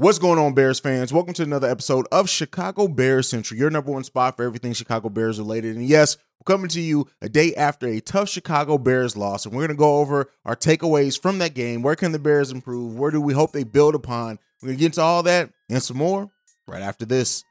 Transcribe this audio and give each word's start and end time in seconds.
What's 0.00 0.18
going 0.18 0.38
on, 0.38 0.54
Bears 0.54 0.80
fans? 0.80 1.12
Welcome 1.12 1.34
to 1.34 1.42
another 1.42 1.68
episode 1.68 2.06
of 2.10 2.30
Chicago 2.30 2.88
Bears 2.88 3.28
Central, 3.28 3.60
your 3.60 3.68
number 3.68 3.92
one 3.92 4.02
spot 4.02 4.34
for 4.34 4.44
everything 4.44 4.72
Chicago 4.72 5.10
Bears 5.10 5.38
related. 5.38 5.76
And 5.76 5.86
yes, 5.86 6.16
we're 6.38 6.50
coming 6.50 6.70
to 6.70 6.80
you 6.80 7.06
a 7.20 7.28
day 7.28 7.54
after 7.54 7.86
a 7.86 8.00
tough 8.00 8.30
Chicago 8.30 8.78
Bears 8.78 9.14
loss, 9.14 9.44
and 9.44 9.54
we're 9.54 9.60
going 9.60 9.76
to 9.76 9.78
go 9.78 9.98
over 9.98 10.30
our 10.46 10.56
takeaways 10.56 11.20
from 11.20 11.36
that 11.40 11.52
game. 11.52 11.82
Where 11.82 11.96
can 11.96 12.12
the 12.12 12.18
Bears 12.18 12.50
improve? 12.50 12.94
Where 12.94 13.10
do 13.10 13.20
we 13.20 13.34
hope 13.34 13.52
they 13.52 13.62
build 13.62 13.94
upon? 13.94 14.38
We're 14.62 14.68
going 14.68 14.78
to 14.78 14.80
get 14.80 14.86
into 14.86 15.02
all 15.02 15.22
that 15.24 15.50
and 15.68 15.82
some 15.82 15.98
more 15.98 16.30
right 16.66 16.80
after 16.80 17.04
this. 17.04 17.44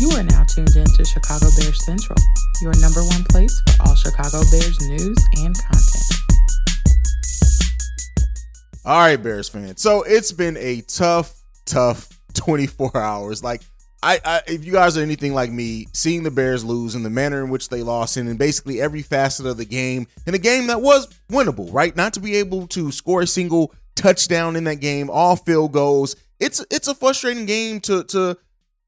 You 0.00 0.10
are 0.10 0.24
now 0.24 0.42
tuned 0.42 0.74
in 0.74 0.86
to 0.86 1.04
Chicago 1.04 1.46
Bears 1.56 1.84
Central, 1.84 2.18
your 2.62 2.72
number 2.80 3.04
one 3.04 3.22
place 3.30 3.62
for 3.76 3.86
all 3.86 3.94
Chicago 3.94 4.40
Bears 4.50 4.80
news 4.88 5.18
and 5.36 5.56
content. 5.56 5.75
All 8.86 9.00
right, 9.00 9.20
Bears 9.20 9.48
fans. 9.48 9.82
So 9.82 10.04
it's 10.04 10.30
been 10.30 10.56
a 10.58 10.80
tough, 10.82 11.42
tough 11.64 12.08
24 12.34 12.92
hours. 12.96 13.42
Like, 13.42 13.62
I, 14.00 14.20
I, 14.24 14.42
if 14.46 14.64
you 14.64 14.70
guys 14.70 14.96
are 14.96 15.02
anything 15.02 15.34
like 15.34 15.50
me, 15.50 15.88
seeing 15.92 16.22
the 16.22 16.30
Bears 16.30 16.64
lose 16.64 16.94
and 16.94 17.04
the 17.04 17.10
manner 17.10 17.42
in 17.42 17.50
which 17.50 17.68
they 17.68 17.82
lost 17.82 18.16
and 18.16 18.28
in, 18.28 18.36
basically 18.36 18.80
every 18.80 19.02
facet 19.02 19.44
of 19.44 19.56
the 19.56 19.64
game, 19.64 20.06
in 20.24 20.34
a 20.34 20.38
game 20.38 20.68
that 20.68 20.82
was 20.82 21.08
winnable, 21.28 21.72
right? 21.72 21.96
Not 21.96 22.14
to 22.14 22.20
be 22.20 22.36
able 22.36 22.68
to 22.68 22.92
score 22.92 23.22
a 23.22 23.26
single 23.26 23.74
touchdown 23.96 24.54
in 24.54 24.62
that 24.64 24.76
game, 24.76 25.10
all 25.10 25.34
field 25.34 25.72
goals. 25.72 26.14
It's 26.38 26.64
it's 26.70 26.86
a 26.86 26.94
frustrating 26.94 27.46
game 27.46 27.80
to 27.80 28.04
to 28.04 28.38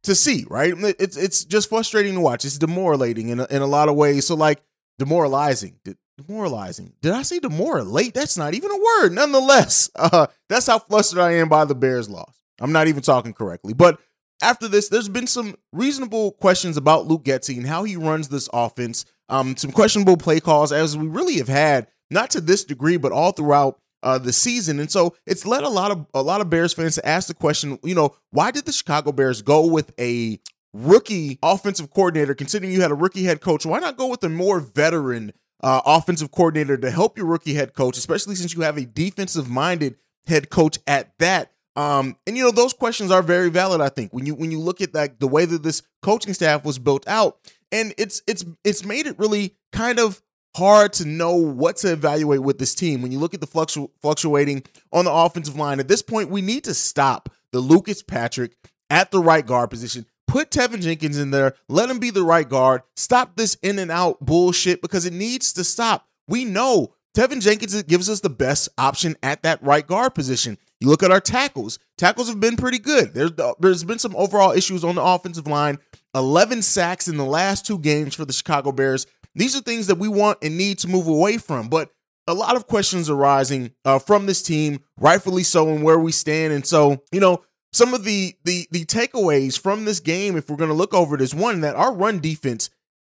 to 0.05 0.15
see, 0.15 0.45
right? 0.49 0.75
It's 0.77 1.17
it's 1.17 1.45
just 1.45 1.71
frustrating 1.71 2.15
to 2.15 2.21
watch. 2.21 2.45
It's 2.45 2.59
demoralizing 2.59 3.31
in 3.31 3.41
a, 3.41 3.47
in 3.51 3.63
a 3.63 3.67
lot 3.67 3.89
of 3.89 3.97
ways. 3.97 4.29
So 4.29 4.37
like 4.37 4.63
demoralizing 4.97 5.81
demoralizing. 6.19 6.93
Did 7.01 7.13
I 7.13 7.23
say 7.23 7.39
demoralizate? 7.39 8.15
That's 8.15 8.37
not 8.37 8.55
even 8.55 8.71
a 8.71 8.77
word. 8.77 9.13
Nonetheless, 9.13 9.91
uh, 9.97 10.27
that's 10.49 10.67
how 10.67 10.79
flustered 10.79 11.21
I 11.21 11.33
am 11.35 11.49
by 11.49 11.65
the 11.65 11.75
Bears' 11.75 12.11
loss. 12.11 12.41
I'm 12.61 12.73
not 12.73 12.89
even 12.89 13.03
talking 13.03 13.33
correctly. 13.33 13.73
But 13.73 14.01
after 14.43 14.69
this, 14.69 14.89
there's 14.89 15.09
been 15.09 15.27
some 15.27 15.57
reasonable 15.73 16.33
questions 16.33 16.77
about 16.77 17.07
Luke 17.07 17.25
Getsy 17.25 17.57
and 17.57 17.67
how 17.67 17.85
he 17.85 17.97
runs 17.97 18.29
this 18.29 18.49
offense. 18.53 19.05
Um, 19.29 19.57
some 19.57 19.73
questionable 19.73 20.17
play 20.17 20.41
calls, 20.41 20.73
as 20.73 20.97
we 20.97 21.07
really 21.07 21.37
have 21.39 21.49
had, 21.49 21.87
not 22.11 22.31
to 22.31 22.41
this 22.41 22.65
degree, 22.65 22.97
but 22.97 23.13
all 23.13 23.33
throughout 23.33 23.79
uh, 24.03 24.19
the 24.19 24.33
season. 24.33 24.81
And 24.81 24.91
so 24.91 25.15
it's 25.27 25.45
led 25.45 25.65
a 25.65 25.69
lot 25.69 25.91
of 25.91 26.07
a 26.15 26.23
lot 26.23 26.41
of 26.41 26.51
Bears 26.51 26.73
fans 26.73 26.95
to 26.95 27.07
ask 27.07 27.29
the 27.29 27.35
question, 27.35 27.79
you 27.83 27.95
know, 27.95 28.17
why 28.31 28.51
did 28.51 28.65
the 28.65 28.73
Chicago 28.73 29.13
Bears 29.13 29.43
go 29.43 29.67
with 29.67 29.93
a 29.99 30.41
rookie 30.73 31.39
offensive 31.43 31.91
coordinator, 31.91 32.35
considering 32.35 32.73
you 32.73 32.81
had 32.81 32.91
a 32.91 32.97
rookie 32.97 33.25
head 33.25 33.41
coach? 33.41 33.67
Why 33.67 33.81
not 33.81 33.97
go 33.97 34.07
with 34.07 34.23
a 34.25 34.29
more 34.29 34.61
veteran 34.61 35.33
uh, 35.63 35.81
offensive 35.85 36.31
coordinator 36.31 36.77
to 36.77 36.91
help 36.91 37.17
your 37.17 37.27
rookie 37.27 37.55
head 37.55 37.75
coach, 37.75 37.97
especially 37.97 38.35
since 38.35 38.55
you 38.55 38.63
have 38.63 38.77
a 38.77 38.85
defensive 38.87 39.49
minded 39.49 39.97
head 40.27 40.51
coach 40.51 40.79
at 40.87 41.13
that. 41.19 41.53
Um, 41.77 42.17
and 42.27 42.37
you 42.37 42.45
know 42.45 42.51
those 42.51 42.73
questions 42.73 43.11
are 43.11 43.23
very 43.23 43.51
valid. 43.51 43.81
I 43.81 43.89
think 43.89 44.13
when 44.13 44.27
you 44.27 44.35
when 44.35 44.51
you 44.51 44.59
look 44.59 44.81
at 44.81 44.95
like 44.95 45.19
the 45.21 45.29
way 45.29 45.45
that 45.45 45.63
this 45.63 45.83
coaching 46.03 46.35
staff 46.35 46.65
was 46.65 46.79
built 46.79 47.07
out, 47.07 47.39
and 47.71 47.95
it's 47.97 48.23
it's 48.27 48.45
it's 48.65 48.85
made 48.85 49.07
it 49.07 49.19
really 49.19 49.57
kind 49.73 50.01
of 50.01 50.21
hard 50.57 50.93
to 50.95 51.05
know 51.05 51.37
what 51.37 51.77
to 51.77 51.93
evaluate 51.93 52.43
with 52.43 52.59
this 52.59 52.75
team. 52.75 53.01
When 53.01 53.13
you 53.13 53.19
look 53.21 53.35
at 53.35 53.41
the 53.41 53.47
fluctu- 53.47 53.91
fluctuating 54.03 54.65
on 54.93 55.05
the 55.05 55.13
offensive 55.13 55.57
line, 55.57 55.79
at 55.79 55.87
this 55.87 56.03
point, 56.03 56.31
we 56.31 56.43
need 56.43 56.65
to 56.65 56.75
stop 56.75 57.29
the 57.53 57.61
Lucas 57.61 58.03
Patrick 58.03 58.57
at 58.91 59.11
the 59.11 59.21
right 59.21 59.47
guard 59.47 59.71
position. 59.71 60.07
Put 60.29 60.51
Teven 60.51 60.83
Jenkins 60.83 61.19
in 61.19 61.31
there. 61.31 61.55
Let 61.69 61.91
him 61.91 61.99
be 61.99 62.11
the 62.11 62.23
right 62.23 62.49
guard. 62.49 62.83
Stop 62.97 63.37
this 63.37 63.57
in 63.63 63.79
and 63.79 63.91
out 63.91 64.21
bullshit 64.21 64.83
because 64.83 65.07
it 65.07 65.13
needs 65.15 65.55
to 65.55 65.65
stop. 65.65 66.07
We 66.29 66.45
know 66.45 66.95
Teven 67.17 67.41
Jenkins 67.41 67.83
gives 67.85 68.11
us 68.11 68.21
the 68.21 68.29
best 68.29 68.69
option 68.77 69.17
at 69.23 69.43
that 69.43 69.63
right 69.63 69.87
guard 69.87 70.15
position. 70.15 70.59
You 70.81 70.89
look 70.89 71.03
at 71.03 71.11
our 71.11 71.21
tackles. 71.21 71.79
Tackles 71.97 72.29
have 72.29 72.41
been 72.41 72.57
pretty 72.57 72.79
good. 72.79 73.15
There's 73.15 73.33
there's 73.59 73.85
been 73.85 73.99
some 73.99 74.15
overall 74.15 74.53
issues 74.53 74.85
on 74.85 74.97
the 74.97 75.03
offensive 75.03 75.47
line. 75.47 75.79
11 76.15 76.63
sacks 76.63 77.09
in 77.09 77.17
the 77.17 77.25
last 77.25 77.67
two 77.67 77.79
games 77.79 78.15
for 78.15 78.25
the 78.25 78.33
Chicago 78.33 78.71
Bears. 78.71 79.07
These 79.35 79.57
are 79.57 79.61
things 79.61 79.87
that 79.87 79.99
we 79.99 80.09
want 80.09 80.39
and 80.43 80.59
need 80.59 80.79
to 80.81 80.89
move 80.89 81.07
away 81.07 81.39
from. 81.39 81.69
But 81.69 81.91
a 82.27 82.35
lot 82.35 82.57
of 82.57 82.67
questions 82.67 83.09
arising 83.09 83.73
uh, 83.85 83.99
from 83.99 84.27
this 84.27 84.43
team, 84.43 84.81
rightfully 84.99 85.43
so, 85.43 85.69
and 85.71 85.83
where 85.83 85.99
we 85.99 86.13
stand. 86.13 86.53
And 86.53 86.67
so, 86.67 87.03
you 87.11 87.21
know, 87.21 87.43
some 87.73 87.95
of 87.95 88.05
the 88.05 88.35
the 88.45 88.67
the 88.71 88.85
takeaways 88.85 89.59
from 89.59 89.85
this 89.85 90.01
game, 90.01 90.37
if 90.37 90.49
we're 90.49 90.57
going 90.57 90.71
to 90.71 90.75
look 90.75 90.95
over 90.95 91.15
it, 91.15 91.21
is 91.21 91.35
one 91.35 91.61
that 91.61 91.77
our 91.77 91.95
run 91.95 92.21
defense 92.21 92.71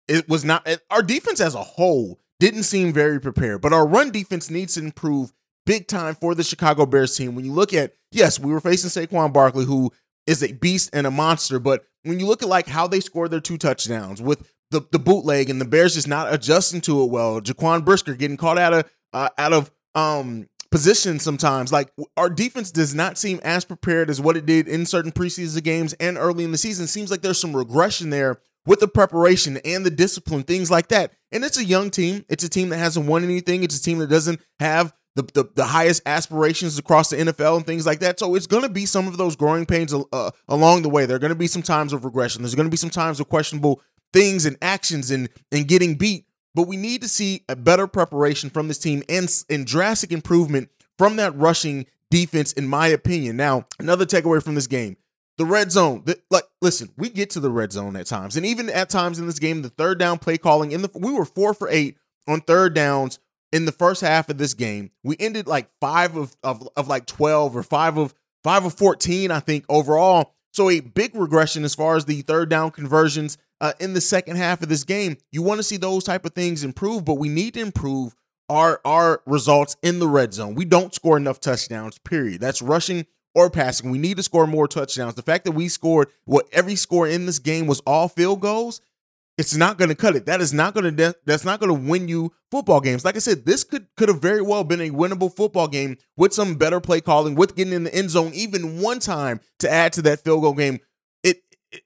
it 0.09 0.28
was 0.28 0.44
not 0.44 0.69
our 0.91 1.03
defense 1.03 1.41
as 1.41 1.54
a 1.54 1.62
whole 1.62 2.20
didn't 2.41 2.65
seem 2.65 2.92
very 2.92 3.20
prepared, 3.20 3.60
but 3.60 3.72
our 3.72 3.87
run 3.87 4.10
defense 4.10 4.50
needs 4.50 4.75
to 4.75 4.81
improve 4.81 5.32
big 5.66 5.87
time 5.87 6.15
for 6.15 6.34
the 6.34 6.44
Chicago 6.44 6.84
Bears 6.84 7.16
team. 7.16 7.34
When 7.34 7.44
you 7.44 7.53
look 7.53 7.72
at 7.72 7.94
yes, 8.10 8.38
we 8.38 8.53
were 8.53 8.60
facing 8.60 8.91
Saquon 8.91 9.32
Barkley, 9.32 9.65
who 9.65 9.92
is 10.26 10.42
a 10.42 10.53
beast 10.53 10.91
and 10.92 11.06
a 11.06 11.10
monster, 11.10 11.59
but 11.59 11.84
when 12.03 12.21
you 12.21 12.26
look 12.26 12.42
at 12.42 12.48
like 12.48 12.66
how 12.66 12.86
they 12.86 13.00
scored 13.00 13.31
their 13.31 13.41
two 13.41 13.59
touchdowns 13.59 14.21
with 14.21 14.50
the 14.71 14.82
the 14.92 14.98
bootleg 14.98 15.50
and 15.50 15.60
the 15.60 15.65
Bears 15.65 15.94
just 15.94 16.09
not 16.09 16.32
adjusting 16.32 16.81
to 16.82 17.03
it 17.03 17.10
well, 17.10 17.41
Jaquan 17.41 17.84
Brisker 17.84 18.15
getting 18.15 18.36
caught 18.36 18.59
out 18.59 18.75
of 18.75 18.91
uh, 19.12 19.28
out 19.38 19.53
of 19.53 19.71
um 19.94 20.48
position 20.74 21.20
sometimes. 21.20 21.72
Like 21.72 21.92
our 22.16 22.28
defense 22.28 22.72
does 22.72 22.96
not 22.96 23.16
seem 23.16 23.38
as 23.44 23.64
prepared 23.64 24.10
as 24.10 24.20
what 24.20 24.36
it 24.36 24.44
did 24.44 24.66
in 24.66 24.86
certain 24.86 25.12
preseason 25.12 25.62
games 25.62 25.92
and 26.00 26.18
early 26.18 26.42
in 26.42 26.50
the 26.50 26.58
season. 26.58 26.88
Seems 26.88 27.12
like 27.12 27.22
there's 27.22 27.40
some 27.40 27.54
regression 27.54 28.10
there 28.10 28.40
with 28.66 28.80
the 28.80 28.88
preparation 28.88 29.58
and 29.64 29.86
the 29.86 29.90
discipline, 29.90 30.42
things 30.42 30.72
like 30.72 30.88
that. 30.88 31.12
And 31.30 31.44
it's 31.44 31.58
a 31.58 31.64
young 31.64 31.90
team. 31.90 32.24
It's 32.28 32.42
a 32.42 32.48
team 32.48 32.70
that 32.70 32.78
hasn't 32.78 33.06
won 33.06 33.22
anything. 33.22 33.62
It's 33.62 33.78
a 33.78 33.82
team 33.82 33.98
that 33.98 34.08
doesn't 34.08 34.40
have 34.58 34.92
the, 35.14 35.22
the, 35.22 35.48
the 35.54 35.64
highest 35.64 36.02
aspirations 36.06 36.76
across 36.76 37.10
the 37.10 37.18
NFL 37.18 37.58
and 37.58 37.66
things 37.66 37.86
like 37.86 38.00
that. 38.00 38.18
So 38.18 38.34
it's 38.34 38.48
going 38.48 38.64
to 38.64 38.68
be 38.68 38.84
some 38.84 39.06
of 39.06 39.16
those 39.16 39.36
growing 39.36 39.66
pains 39.66 39.94
uh, 39.94 40.30
along 40.48 40.82
the 40.82 40.88
way. 40.88 41.06
There 41.06 41.14
are 41.14 41.20
going 41.20 41.28
to 41.28 41.36
be 41.36 41.46
some 41.46 41.62
times 41.62 41.92
of 41.92 42.04
regression. 42.04 42.42
There's 42.42 42.56
going 42.56 42.66
to 42.66 42.70
be 42.70 42.76
some 42.76 42.91
times 42.91 43.20
of 43.20 43.28
questionable 43.28 43.80
things 44.12 44.44
and 44.44 44.56
actions 44.60 45.12
and 45.12 45.28
and 45.52 45.68
getting 45.68 45.94
beat. 45.94 46.26
But 46.54 46.69
we 46.69 46.76
need 46.76 47.03
to 47.03 47.09
see 47.09 47.42
a 47.48 47.56
better 47.56 47.87
preparation 47.87 48.50
from 48.50 48.69
this 48.69 48.78
team 48.78 49.03
and, 49.09 49.28
and 49.50 49.66
drastic 49.66 50.12
improvement 50.12 50.70
from 50.97 51.16
that 51.16 51.37
rushing 51.37 51.87
defense, 52.10 52.53
in 52.53 52.69
my 52.69 52.87
opinion. 52.88 53.37
Now, 53.37 53.66
another 53.78 54.06
takeaway 54.06 54.42
from 54.42 54.54
this 54.54 54.66
game 54.66 54.97
the 55.37 55.44
red 55.44 55.72
zone. 55.72 56.03
The, 56.04 56.20
like, 56.31 56.44
listen, 56.62 56.91
we 56.97 57.09
get 57.09 57.31
to 57.31 57.41
the 57.41 57.50
red 57.50 57.72
zone 57.72 57.97
at 57.97 58.06
times. 58.06 58.37
And 58.37 58.47
even 58.47 58.69
at 58.70 58.88
times 58.88 59.19
in 59.19 59.26
this 59.26 59.38
game, 59.38 59.62
the 59.62 59.69
third 59.69 59.98
down 59.98 60.19
play 60.19 60.38
calling, 60.38 60.72
in 60.72 60.82
the 60.82 60.91
we 60.94 61.12
were 61.12 61.25
four 61.25 61.54
for 61.54 61.69
eight 61.69 61.97
on 62.28 62.41
third 62.41 62.75
downs 62.75 63.19
in 63.53 63.66
the 63.66 63.72
first 63.72 64.00
half 64.00 64.28
of 64.28 64.38
this 64.38 64.54
game. 64.54 64.91
We 65.03 65.16
ended 65.19 65.47
like 65.47 65.71
five 65.81 66.16
of, 66.16 66.36
of, 66.42 66.69
of 66.76 66.88
like 66.88 67.06
12 67.06 67.56
or 67.56 67.62
five 67.62 67.98
of 67.98 68.15
five 68.42 68.65
of 68.65 68.75
14, 68.75 69.31
I 69.31 69.41
think, 69.41 69.65
overall. 69.69 70.34
So 70.53 70.71
a 70.71 70.81
big 70.81 71.16
regression 71.16 71.65
as 71.65 71.75
far 71.75 71.97
as 71.97 72.04
the 72.04 72.22
third 72.22 72.48
down 72.48 72.71
conversions 72.71 73.38
uh, 73.64 73.72
in 73.80 73.94
the 73.94 74.00
second 74.00 74.36
half 74.36 74.62
of 74.62 74.69
this 74.69 74.84
game. 74.84 75.16
You 75.32 75.41
want 75.41 75.58
to 75.58 75.62
see 75.62 75.78
those 75.78 76.04
type 76.04 76.26
of 76.26 76.34
things 76.34 76.64
improve, 76.64 77.06
but 77.06 77.14
we 77.14 77.30
need 77.30 77.54
to 77.54 77.60
improve 77.60 78.14
our 78.50 78.78
our 78.84 79.22
results 79.25 79.75
in 79.82 80.00
the 80.00 80.06
red 80.06 80.34
zone. 80.34 80.54
We 80.54 80.66
don't 80.66 80.94
score 80.94 81.16
enough 81.16 81.41
touchdowns. 81.41 81.98
Period. 81.98 82.42
That's 82.42 82.60
rushing 82.60 83.06
or 83.34 83.48
passing. 83.48 83.91
We 83.91 83.97
need 83.97 84.19
to 84.19 84.22
score 84.22 84.47
more 84.47 84.69
touchdowns. 84.69 85.14
The 85.14 85.22
fact 85.22 85.47
that 85.47 85.53
we 85.53 85.69
scored 85.69 86.08
what 86.26 86.47
every 86.53 86.74
score 86.76 87.08
in 87.08 87.24
this 87.24 87.38
game 87.38 87.66
was 87.66 87.80
all 87.86 88.08
field 88.08 88.41
goals, 88.41 88.82
it's 89.38 89.56
not 89.56 89.78
going 89.78 89.88
to 89.88 89.94
cut 89.94 90.14
it. 90.14 90.26
That 90.26 90.42
is 90.42 90.53
not 90.53 90.74
going 90.74 90.94
to 90.94 91.16
that's 91.24 91.47
not 91.47 91.58
going 91.58 91.74
to 91.74 91.88
win 91.88 92.06
you 92.06 92.34
football 92.50 92.82
games. 92.82 93.03
Like 93.03 93.16
I 93.16 93.20
said, 93.20 93.47
this 93.47 93.64
could 93.64 93.86
could 93.97 94.10
have 94.10 94.20
very 94.20 94.42
well 94.42 94.64
been 94.64 94.82
a 94.82 94.91
winnable 94.91 95.34
football 95.34 95.69
game 95.69 95.97
with 96.19 96.34
some 96.34 96.56
better 96.56 96.80
play 96.80 97.00
calling, 97.00 97.34
with 97.34 97.56
getting 97.56 97.72
in 97.72 97.84
the 97.84 97.94
end 97.94 98.10
zone 98.10 98.32
even 98.34 98.82
one 98.82 98.98
time 98.98 99.41
to 99.60 99.72
add 99.72 99.94
to 99.94 100.03
that 100.03 100.22
field 100.22 100.42
goal 100.42 100.53
game 100.53 100.80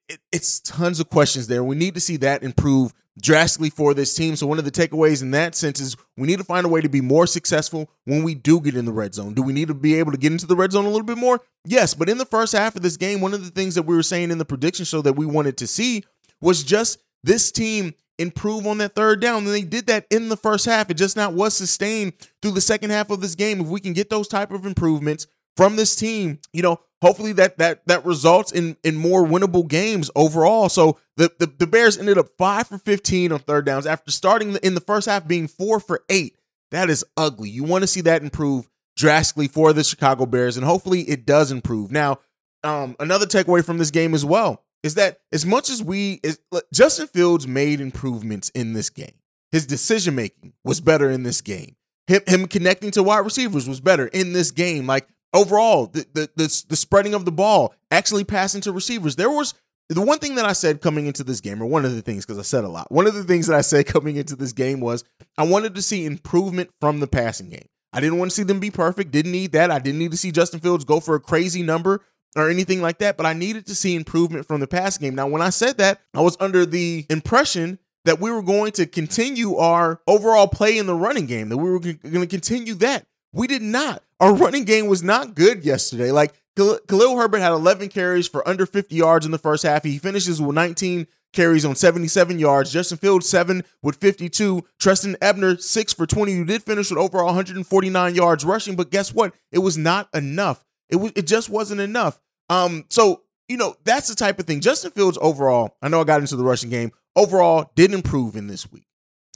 it, 0.09 0.21
it's 0.33 0.61
tons 0.61 1.01
of 1.01 1.09
questions 1.09 1.47
there. 1.47 1.65
We 1.65 1.77
need 1.77 1.95
to 1.95 2.01
see 2.01 2.17
that 2.19 2.43
improve 2.43 2.93
drastically 3.21 3.71
for 3.71 3.95
this 3.95 4.15
team. 4.15 4.37
So 4.37 4.47
one 4.47 4.59
of 4.59 4.65
the 4.65 4.71
takeaways 4.71 5.23
in 5.23 5.33
that 5.33 5.55
sense 5.55 5.81
is 5.81 5.97
we 6.17 6.27
need 6.27 6.39
to 6.39 6.45
find 6.45 6.65
a 6.65 6.69
way 6.69 6.81
to 6.81 6.89
be 6.89 7.01
more 7.01 7.27
successful 7.27 7.91
when 8.05 8.23
we 8.23 8.35
do 8.35 8.61
get 8.61 8.77
in 8.77 8.85
the 8.85 8.93
red 8.93 9.15
zone. 9.15 9.35
Do 9.35 9.43
we 9.43 9.53
need 9.53 9.69
to 9.69 9.75
be 9.75 9.95
able 9.97 10.13
to 10.13 10.19
get 10.19 10.33
into 10.33 10.47
the 10.47 10.57
red 10.57 10.73
zone 10.73 10.85
a 10.85 10.89
little 10.89 11.07
bit 11.07 11.19
more? 11.19 11.41
Yes, 11.65 11.95
but 11.95 12.09
in 12.09 12.19
the 12.19 12.25
first 12.25 12.53
half 12.53 12.77
of 12.77 12.83
this 12.83 12.97
game, 12.97 13.21
one 13.21 13.35
of 13.35 13.45
the 13.45 13.51
things 13.51 13.75
that 13.75 13.83
we 13.83 13.97
were 13.97 14.03
saying 14.03 14.31
in 14.31 14.39
the 14.39 14.45
prediction 14.45 14.85
show 14.85 15.03
that 15.03 15.15
we 15.15 15.27
wanted 15.27 15.57
to 15.59 15.67
see 15.67 16.05
was 16.41 16.63
just 16.63 16.99
this 17.25 17.51
team 17.51 17.95
improve 18.19 18.67
on 18.67 18.79
that 18.79 18.95
third 18.95 19.21
down. 19.21 19.45
And 19.45 19.55
they 19.55 19.63
did 19.63 19.87
that 19.87 20.07
in 20.11 20.29
the 20.29 20.37
first 20.37 20.65
half. 20.67 20.91
It 20.91 20.95
just 20.95 21.17
not 21.17 21.35
was 21.35 21.57
sustained 21.57 22.13
through 22.43 22.53
the 22.53 22.61
second 22.61 22.91
half 22.91 23.11
of 23.11 23.21
this 23.21 23.35
game. 23.35 23.61
If 23.61 23.67
we 23.69 23.81
can 23.81 23.93
get 23.93 24.11
those 24.11 24.29
type 24.29 24.51
of 24.53 24.67
improvements 24.67 25.27
from 25.57 25.77
this 25.77 25.97
team, 25.97 26.39
you 26.53 26.63
know, 26.63 26.81
hopefully 27.03 27.33
that 27.33 27.59
that 27.59 27.87
that 27.87 28.05
results 28.05 28.53
in 28.53 28.77
in 28.85 28.97
more 28.97 29.25
winnable 29.25 29.67
games 29.67 30.11
overall. 30.15 30.69
So 30.69 30.99
the 31.17 31.31
the, 31.39 31.47
the 31.47 31.67
Bears 31.67 31.99
ended 31.99 32.19
up 32.19 32.29
five 32.39 32.67
for 32.69 32.79
fifteen 32.79 33.33
on 33.33 33.41
third 33.41 33.67
downs 33.67 33.87
after 33.87 34.11
starting 34.11 34.57
in 34.57 34.75
the 34.75 34.81
first 34.81 35.09
half 35.09 35.27
being 35.27 35.49
four 35.49 35.81
for 35.81 36.05
eight. 36.09 36.37
That 36.71 36.91
is 36.91 37.05
ugly. 37.17 37.49
You 37.51 37.65
want 37.65 37.83
to 37.83 37.89
see 37.89 38.03
that 38.03 38.23
improve 38.23 38.69
drastically 38.97 39.49
for 39.49 39.73
the 39.73 39.85
Chicago 39.85 40.27
Bears, 40.27 40.57
and 40.57 40.67
hopefully 40.67 41.03
it 41.03 41.25
does 41.25 41.51
improve. 41.51 41.91
Now, 41.91 42.19
um, 42.65 42.97
another 42.99 43.27
takeaway 43.27 43.65
from 43.65 43.79
this 43.79 43.91
game 43.91 44.13
as 44.13 44.25
well 44.25 44.65
is 44.83 44.95
that 44.95 45.21
as 45.33 45.47
much 45.47 45.71
as 45.71 45.83
we 45.83 46.21
is, 46.23 46.39
Justin 46.73 47.07
Fields 47.07 47.47
made 47.47 47.81
improvements 47.81 48.49
in 48.51 48.75
this 48.75 48.91
game, 48.91 49.15
his 49.51 49.67
decision 49.67 50.15
making 50.15 50.53
was 50.65 50.81
better 50.81 51.11
in 51.11 51.23
this 51.23 51.41
game. 51.41 51.77
Him, 52.07 52.23
him 52.27 52.47
connecting 52.47 52.91
to 52.93 53.03
wide 53.03 53.19
receivers 53.19 53.69
was 53.69 53.81
better 53.81 54.07
in 54.07 54.33
this 54.33 54.51
game. 54.51 54.87
Like 54.87 55.09
overall, 55.33 55.87
the, 55.87 56.07
the 56.13 56.31
the 56.37 56.65
the 56.69 56.77
spreading 56.77 57.15
of 57.15 57.25
the 57.25 57.33
ball, 57.33 57.75
actually 57.91 58.25
passing 58.25 58.61
to 58.63 58.73
receivers. 58.73 59.17
There 59.17 59.31
was 59.31 59.55
the 59.89 60.03
one 60.03 60.19
thing 60.19 60.35
that 60.35 60.45
I 60.45 60.53
said 60.53 60.81
coming 60.81 61.07
into 61.07 61.25
this 61.25 61.41
game, 61.41 61.63
or 61.63 61.67
one 61.67 61.85
of 61.85 61.95
the 61.95 62.03
things, 62.03 62.27
because 62.27 62.39
I 62.39 62.43
said 62.43 62.65
a 62.65 62.69
lot. 62.69 62.93
One 62.93 63.07
of 63.07 63.15
the 63.15 63.25
things 63.25 63.47
that 63.47 63.57
I 63.57 63.63
said 63.63 63.87
coming 63.89 64.17
into 64.17 64.37
this 64.37 64.53
game 64.53 64.81
was 64.81 65.05
I 65.37 65.45
wanted 65.45 65.75
to 65.75 65.83
see 65.83 66.05
improvement 66.05 66.71
from 66.81 67.01
the 67.01 67.07
passing 67.07 67.51
game. 67.51 67.69
I 67.93 68.01
didn't 68.01 68.19
want 68.19 68.31
to 68.31 68.35
see 68.35 68.43
them 68.43 68.61
be 68.61 68.71
perfect. 68.71 69.13
Didn't 69.13 69.33
need 69.33 69.53
that. 69.53 69.71
I 69.71 69.79
didn't 69.79 69.99
need 69.99 70.11
to 70.11 70.19
see 70.19 70.31
Justin 70.31 70.61
Fields 70.61 70.85
go 70.85 71.01
for 71.01 71.15
a 71.15 71.21
crazy 71.21 71.63
number 71.63 72.03
or 72.37 72.51
anything 72.51 72.83
like 72.83 72.99
that. 72.99 73.17
But 73.17 73.25
I 73.25 73.33
needed 73.33 73.67
to 73.67 73.75
see 73.75 73.95
improvement 73.97 74.47
from 74.47 74.61
the 74.61 74.67
passing 74.67 75.07
game. 75.07 75.15
Now, 75.15 75.27
when 75.27 75.41
I 75.41 75.51
said 75.51 75.79
that, 75.79 76.01
I 76.13 76.21
was 76.21 76.37
under 76.39 76.67
the 76.67 77.07
impression 77.09 77.79
that 78.05 78.21
we 78.21 78.31
were 78.31 78.43
going 78.43 78.73
to 78.73 78.87
continue 78.87 79.57
our 79.57 80.01
overall 80.07 80.49
play 80.49 80.77
in 80.77 80.87
the 80.87 80.95
running 80.95 81.27
game. 81.27 81.49
That 81.49 81.57
we 81.57 81.71
were 81.71 81.79
going 81.81 81.99
to 81.99 82.27
continue 82.27 82.75
that. 82.75 83.07
We 83.33 83.47
did 83.47 83.63
not. 83.63 84.03
Our 84.21 84.35
running 84.35 84.65
game 84.65 84.87
was 84.87 85.03
not 85.03 85.35
good 85.35 85.65
yesterday. 85.65 86.11
Like 86.11 86.35
Khalil 86.57 87.17
Herbert 87.17 87.39
had 87.39 87.53
11 87.53 87.89
carries 87.89 88.27
for 88.27 88.47
under 88.49 88.67
50 88.67 88.95
yards 88.95 89.27
in 89.27 89.33
the 89.33 89.39
first 89.39 89.63
half. 89.63 89.85
He 89.85 89.99
finishes 89.99 90.41
with 90.41 90.55
19 90.55 91.07
carries 91.33 91.65
on 91.65 91.77
77 91.77 92.39
yards. 92.39 92.73
Justin 92.73 92.99
Fields, 92.99 93.29
7 93.29 93.63
with 93.83 93.97
52. 93.97 94.65
Trestan 94.79 95.17
Ebner, 95.21 95.57
6 95.57 95.93
for 95.93 96.07
20, 96.07 96.33
You 96.33 96.45
did 96.45 96.63
finish 96.63 96.91
with 96.91 96.99
overall 96.99 97.27
149 97.27 98.15
yards 98.15 98.45
rushing. 98.45 98.77
But 98.77 98.91
guess 98.91 99.13
what? 99.13 99.35
It 99.53 99.59
was 99.59 99.79
not 99.79 100.09
enough. 100.15 100.65
It, 100.89 100.97
was, 100.97 101.13
it 101.15 101.27
just 101.27 101.49
wasn't 101.51 101.81
enough. 101.81 102.21
Um, 102.49 102.87
So, 102.89 103.23
you 103.47 103.57
know, 103.57 103.77
that's 103.85 104.09
the 104.09 104.15
type 104.15 104.39
of 104.39 104.47
thing. 104.47 104.61
Justin 104.61 104.91
Fields 104.91 105.19
overall, 105.21 105.77
I 105.81 105.89
know 105.89 106.01
I 106.01 106.05
got 106.05 106.21
into 106.21 106.37
the 106.37 106.45
rushing 106.45 106.71
game, 106.71 106.93
overall 107.15 107.71
did 107.75 107.93
improve 107.93 108.37
in 108.37 108.47
this 108.47 108.71
week. 108.71 108.88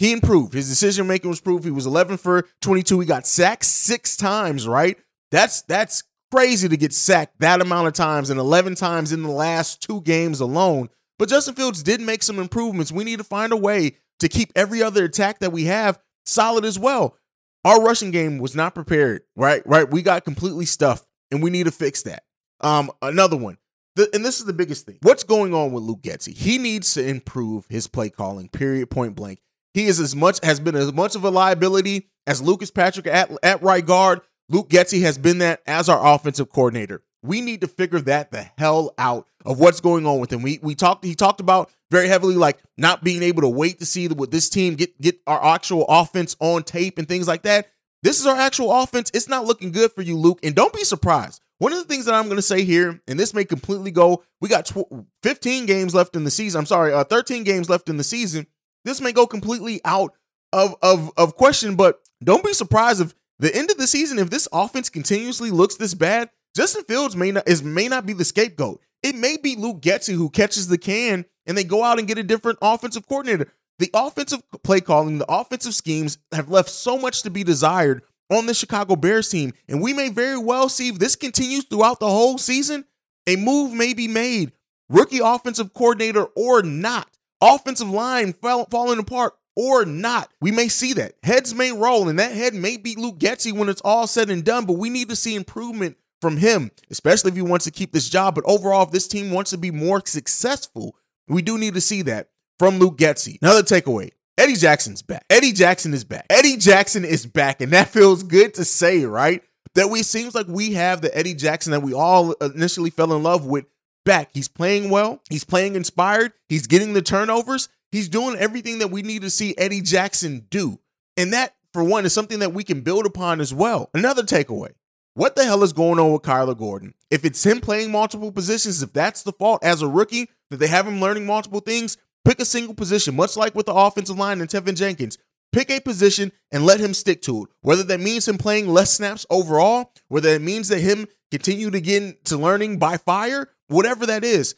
He 0.02 0.10
improved. 0.10 0.52
His 0.52 0.69
decision 0.69 1.06
making 1.06 1.31
was 1.31 1.38
improved. 1.38 1.64
He 1.64 1.70
was 1.70 1.87
11 1.87 2.16
for 2.16 2.49
22. 2.60 2.99
He 2.99 3.06
got 3.06 3.25
sacked 3.25 3.64
six 3.64 4.16
times, 4.16 4.66
right? 4.66 4.99
That's 5.31 5.62
that's 5.62 6.02
crazy 6.32 6.69
to 6.69 6.76
get 6.76 6.93
sacked 6.93 7.38
that 7.38 7.60
amount 7.60 7.87
of 7.87 7.93
times 7.93 8.28
and 8.28 8.40
11 8.40 8.75
times 8.75 9.12
in 9.12 9.22
the 9.22 9.31
last 9.31 9.81
two 9.81 10.00
games 10.00 10.40
alone. 10.40 10.88
But 11.20 11.28
Justin 11.28 11.54
Fields 11.54 11.84
did 11.84 12.00
make 12.00 12.25
some 12.25 12.40
improvements. 12.40 12.90
We 12.90 13.04
need 13.04 13.19
to 13.19 13.25
find 13.25 13.52
a 13.52 13.56
way 13.56 13.99
to 14.19 14.28
keep 14.28 14.50
every 14.56 14.82
other 14.82 15.04
attack 15.04 15.38
that 15.38 15.52
we 15.52 15.66
have 15.66 16.00
solid 16.26 16.64
as 16.64 16.81
well. 16.81 17.16
Our 17.64 17.81
rushing 17.81 18.10
game 18.10 18.38
was 18.38 18.56
not 18.56 18.75
prepared, 18.75 19.22
right? 19.37 19.62
Right. 19.64 19.88
We 19.88 20.02
got 20.02 20.25
completely 20.25 20.66
stuffed, 20.66 21.06
and 21.31 21.40
we 21.40 21.50
need 21.50 21.66
to 21.66 21.70
fix 21.70 22.02
that. 22.02 22.25
Um, 22.60 22.90
another 23.02 23.37
one. 23.37 23.56
The, 23.94 24.10
and 24.12 24.25
this 24.25 24.40
is 24.40 24.46
the 24.46 24.52
biggest 24.52 24.84
thing. 24.84 24.98
What's 25.02 25.22
going 25.22 25.55
on 25.55 25.70
with 25.70 25.84
Luke 25.84 26.02
Getsy? 26.02 26.37
He 26.37 26.58
needs 26.58 26.93
to 26.94 27.06
improve 27.06 27.66
his 27.69 27.87
play 27.87 28.10
calling, 28.10 28.48
period, 28.48 28.90
point 28.90 29.14
blank. 29.14 29.38
He 29.74 29.86
is 29.86 30.00
as 30.00 30.14
much 30.14 30.44
has 30.44 30.60
been 30.60 30.76
as 30.76 30.92
much 30.92 31.14
of 31.14 31.24
a 31.24 31.30
liability 31.30 32.08
as 32.26 32.42
Lucas 32.42 32.70
Patrick 32.70 33.06
at, 33.06 33.30
at 33.42 33.62
right 33.62 33.84
guard, 33.84 34.20
Luke 34.48 34.69
Getsy 34.69 35.02
has 35.02 35.19
been 35.19 35.38
that 35.38 35.62
as 35.66 35.88
our 35.88 36.14
offensive 36.14 36.50
coordinator. 36.50 37.02
We 37.22 37.40
need 37.40 37.60
to 37.60 37.69
figure 37.69 38.00
that 38.00 38.32
the 38.32 38.42
hell 38.58 38.94
out 38.98 39.26
of 39.44 39.58
what's 39.60 39.80
going 39.80 40.06
on 40.06 40.19
with 40.19 40.32
him. 40.32 40.42
We 40.42 40.58
we 40.62 40.74
talked 40.74 41.04
he 41.04 41.14
talked 41.14 41.40
about 41.40 41.70
very 41.90 42.08
heavily 42.08 42.34
like 42.34 42.58
not 42.76 43.04
being 43.04 43.22
able 43.22 43.42
to 43.42 43.48
wait 43.48 43.78
to 43.78 43.86
see 43.86 44.08
what 44.08 44.30
this 44.30 44.48
team 44.48 44.74
get 44.74 45.00
get 45.00 45.20
our 45.26 45.54
actual 45.54 45.84
offense 45.88 46.36
on 46.40 46.64
tape 46.64 46.98
and 46.98 47.06
things 47.06 47.28
like 47.28 47.42
that. 47.42 47.69
This 48.02 48.19
is 48.19 48.26
our 48.26 48.36
actual 48.36 48.72
offense. 48.72 49.10
It's 49.14 49.28
not 49.28 49.44
looking 49.44 49.70
good 49.70 49.92
for 49.92 50.02
you, 50.02 50.16
Luke, 50.16 50.40
and 50.42 50.54
don't 50.54 50.74
be 50.74 50.82
surprised. 50.82 51.40
One 51.58 51.72
of 51.72 51.78
the 51.78 51.84
things 51.84 52.06
that 52.06 52.14
I'm 52.14 52.24
going 52.24 52.36
to 52.36 52.42
say 52.42 52.64
here, 52.64 53.00
and 53.06 53.20
this 53.20 53.32
may 53.32 53.44
completely 53.44 53.92
go, 53.92 54.24
we 54.40 54.48
got 54.48 54.66
tw- 54.66 55.06
15 55.22 55.66
games 55.66 55.94
left 55.94 56.16
in 56.16 56.24
the 56.24 56.30
season. 56.30 56.58
I'm 56.58 56.66
sorry, 56.66 56.92
uh, 56.92 57.04
13 57.04 57.44
games 57.44 57.70
left 57.70 57.88
in 57.88 57.98
the 57.98 58.02
season. 58.02 58.48
This 58.84 59.00
may 59.00 59.12
go 59.12 59.26
completely 59.26 59.81
out 59.84 60.14
of 60.52 60.75
of 60.82 61.11
of 61.17 61.37
question, 61.37 61.76
but 61.76 62.00
don't 62.23 62.44
be 62.44 62.52
surprised 62.52 63.00
if 63.00 63.14
the 63.38 63.55
end 63.55 63.70
of 63.70 63.79
the 63.79 63.87
season, 63.87 64.19
if 64.19 64.31
this 64.31 64.49
offense 64.52 64.88
continuously 64.88 65.50
looks 65.50 65.76
this 65.76 65.94
bad, 65.94 66.31
Justin 66.55 66.84
Fields 66.84 67.17
may 67.17 67.32
not 67.32 67.49
is 67.49 67.62
may 67.62 67.88
not 67.88 68.06
be 68.06 68.12
the 68.12 68.25
scapegoat. 68.25 68.81
It 69.02 69.17
may 69.17 69.37
be 69.37 69.56
Luke 69.56 69.81
Getsy 69.81 70.14
who 70.14 70.31
catches 70.31 70.69
the 70.69 70.79
can 70.79 71.25
and 71.46 71.58
they 71.58 71.64
go 71.64 71.82
out 71.82 71.99
and 71.99 72.06
get 72.06 72.19
a 72.19 72.23
different 72.23 72.58
offensive 72.62 73.06
coordinator. 73.06 73.52
The 73.79 73.90
offensive 73.94 74.43
play 74.62 74.81
calling, 74.81 75.19
the 75.19 75.32
offensive 75.32 75.75
schemes 75.75 76.19
have 76.31 76.49
left 76.49 76.69
so 76.69 76.99
much 76.99 77.23
to 77.23 77.31
be 77.31 77.43
desired 77.43 78.02
on 78.31 78.46
the 78.46 78.55
Chicago 78.55 78.96
Bears 78.96 79.29
team. 79.29 79.52
And 79.69 79.82
we 79.82 79.93
may 79.93 80.08
very 80.08 80.38
well 80.38 80.69
see 80.69 80.88
if 80.88 80.99
this 80.99 81.17
continues 81.17 81.64
throughout 81.64 81.99
the 81.99 82.08
whole 82.08 82.38
season, 82.38 82.84
a 83.26 83.37
move 83.37 83.73
may 83.73 83.93
be 83.93 84.06
made, 84.08 84.52
rookie 84.88 85.20
offensive 85.23 85.75
coordinator 85.75 86.25
or 86.37 86.62
not, 86.62 87.08
offensive 87.43 87.91
line 87.91 88.33
fall, 88.33 88.67
falling 88.71 88.99
apart 88.99 89.35
or 89.55 89.85
not. 89.85 90.31
We 90.41 90.50
may 90.50 90.69
see 90.69 90.94
that. 90.94 91.15
Heads 91.23 91.55
may 91.55 91.73
roll, 91.73 92.09
and 92.09 92.19
that 92.19 92.33
head 92.33 92.55
may 92.55 92.77
be 92.77 92.94
Luke 92.97 93.19
Getsy 93.19 93.53
when 93.53 93.69
it's 93.69 93.83
all 93.83 94.06
said 94.06 94.31
and 94.31 94.44
done, 94.44 94.65
but 94.65 94.75
we 94.75 94.89
need 94.89 95.09
to 95.11 95.17
see 95.17 95.35
improvement 95.35 95.97
from 96.21 96.37
him, 96.37 96.71
especially 96.91 97.31
if 97.31 97.37
he 97.37 97.43
wants 97.43 97.65
to 97.65 97.71
keep 97.71 97.93
this 97.93 98.09
job. 98.09 98.35
But 98.35 98.44
overall, 98.47 98.85
if 98.85 98.93
this 98.93 99.09
team 99.09 99.33
wants 99.33 99.50
to 99.50 99.59
be 99.59 99.71
more 99.71 100.03
successful, 100.06 100.97
we 101.29 101.43
do 101.43 101.59
need 101.59 101.75
to 101.75 101.81
see 101.81 102.03
that 102.03 102.31
from 102.59 102.79
Luke 102.79 102.97
Getsy. 102.97 103.39
Another 103.43 103.62
takeaway. 103.62 104.11
Eddie 104.39 104.55
Jackson's 104.55 105.03
back. 105.03 105.25
Eddie 105.29 105.53
Jackson 105.53 105.93
is 105.93 106.05
back. 106.05 106.27
Eddie 106.31 106.56
Jackson 106.56 107.05
is 107.05 107.27
back, 107.27 107.61
and 107.61 107.73
that 107.73 107.89
feels 107.89 108.23
good 108.23 108.55
to 108.55 108.65
say, 108.65 109.05
right? 109.05 109.43
That 109.75 109.91
we 109.91 110.03
seems 110.03 110.35
like 110.35 110.47
we 110.49 110.73
have 110.75 111.00
the 111.00 111.17
Eddie 111.17 111.35
Jackson 111.35 111.73
that 111.73 111.81
we 111.81 111.93
all 111.93 112.33
initially 112.33 112.91
fell 112.91 113.12
in 113.12 113.23
love 113.23 113.44
with 113.44 113.67
back. 114.04 114.31
He's 114.32 114.49
playing 114.49 114.90
well. 114.90 115.22
He's 115.31 115.44
playing 115.44 115.75
inspired. 115.75 116.32
He's 116.49 116.66
getting 116.66 116.93
the 116.93 117.02
turnovers. 117.02 117.69
He's 117.90 118.08
doing 118.08 118.37
everything 118.37 118.78
that 118.78 118.90
we 118.90 119.02
need 119.02 119.22
to 119.22 119.31
see 119.31 119.54
Eddie 119.58 119.82
Jackson 119.82 120.46
do. 120.50 120.78
And 121.16 121.32
that, 121.32 121.54
for 121.72 121.84
one, 121.84 122.06
is 122.06 122.12
something 122.12 122.38
that 122.38 122.54
we 122.54 122.64
can 122.64 122.81
build 122.81 123.06
upon 123.06 123.40
as 123.40 123.52
well. 123.52 123.90
Another 123.93 124.22
takeaway. 124.22 124.70
What 125.14 125.37
the 125.37 125.44
hell 125.44 125.62
is 125.62 125.75
going 125.75 125.99
on 125.99 126.12
with 126.12 126.22
Kyler 126.22 126.56
Gordon? 126.56 126.94
If 127.10 127.26
it's 127.26 127.44
him 127.44 127.60
playing 127.60 127.93
multiple 127.93 128.32
positions, 128.32 128.82
if 128.82 128.94
that's 128.94 129.22
the 129.22 129.32
fault 129.32 129.62
as 129.62 129.82
a 129.82 129.88
rookie, 129.88 130.31
that 130.50 130.56
they 130.56 130.69
have 130.69 130.87
him 130.87 131.00
learning 131.00 131.26
multiple 131.26 131.60
things, 131.60 131.98
pick 132.25 132.40
a 132.40 132.46
single 132.46 132.75
position, 132.75 133.14
much 133.14 133.37
like 133.37 133.55
with 133.55 133.66
the 133.66 133.75
offensive 133.75 134.19
line 134.19 134.40
and 134.40 134.48
Teven 134.48 134.75
Jenkins. 134.75 135.19
Pick 135.52 135.70
a 135.70 135.81
position 135.81 136.32
and 136.50 136.64
let 136.64 136.81
him 136.81 136.94
stick 136.94 137.20
to 137.22 137.44
it. 137.44 137.50
Whether 137.60 137.82
that 137.82 138.00
means 138.00 138.26
him 138.26 138.38
playing 138.38 138.69
less 138.69 138.90
snaps 138.90 139.26
overall, 139.28 139.93
whether 140.08 140.31
it 140.31 140.40
means 140.40 140.69
that 140.69 140.81
him 140.81 141.06
continue 141.31 141.70
to 141.70 141.81
get 141.81 142.02
into 142.02 142.38
learning 142.38 142.78
by 142.78 142.96
fire, 142.96 143.50
whatever 143.72 144.06
that 144.06 144.24
is. 144.24 144.54